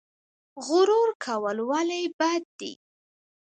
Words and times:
غرور 0.65 1.09
کول 1.25 1.57
ولې 1.69 2.01
بد 2.17 2.43
دي؟ 2.59 2.71